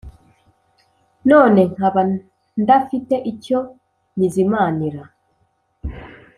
[1.29, 2.01] none nkaba
[2.61, 3.59] ndafite icyo
[4.17, 5.01] nyizimanira: